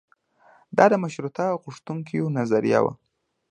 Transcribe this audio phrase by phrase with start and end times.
[0.77, 2.93] دا د مشروطیه غوښتونکیو نظریه وه.